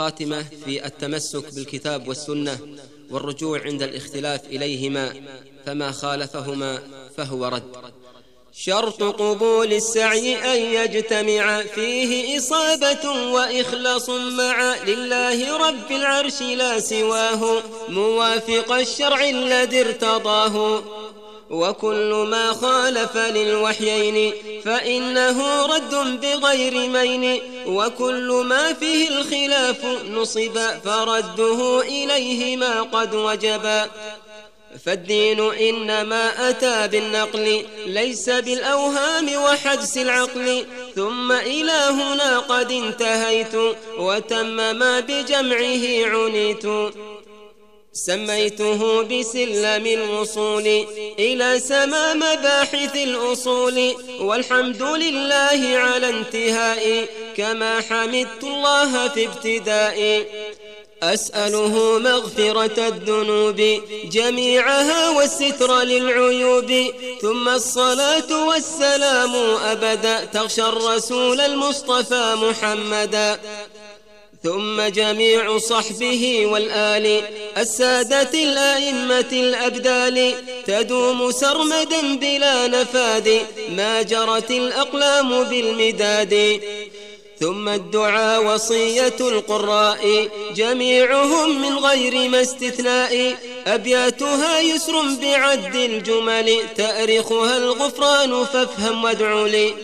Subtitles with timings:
[0.00, 2.58] خاتمة في التمسك بالكتاب والسنة
[3.10, 5.14] والرجوع عند الاختلاف إليهما
[5.66, 6.78] فما خالفهما
[7.16, 7.72] فهو رد.
[8.52, 18.72] شرط قبول السعي أن يجتمع فيه إصابة وإخلاص مع لله رب العرش لا سواه موافق
[18.72, 20.82] الشرع الذي ارتضاه.
[21.50, 24.32] وكل ما خالف للوحيين
[24.64, 33.90] فإنه رد بغير مين وكل ما فيه الخلاف نصب فرده إليهما قد وجبا
[34.84, 43.54] فالدين إنما أتى بالنقل ليس بالأوهام وحدس العقل ثم إلى هنا قد انتهيت
[43.98, 46.64] وتم ما بجمعه عنيت
[47.92, 50.66] سميته بسلم الوصول
[51.18, 60.26] إلى سما مباحث الأصول والحمد لله على انتهائي كما حمدت الله في ابتدائي
[61.02, 66.72] أسأله مغفرة الذنوب جميعها والستر للعيوب
[67.20, 73.40] ثم الصلاة والسلام أبدا تغشى الرسول المصطفى محمدا.
[74.44, 77.22] ثم جميع صحبه والآل
[77.58, 80.34] السادة الأئمة الأبدال
[80.66, 83.40] تدوم سرمدا بلا نفاد
[83.76, 86.60] ما جرت الأقلام بالمداد.
[87.40, 93.36] ثم الدعاء وصية القراء جميعهم من غير ما استثناء.
[93.66, 99.74] أبياتها يسر بعد الجمل تأرخها الغفران فافهم وادع لي.